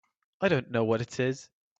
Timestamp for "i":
0.41-0.47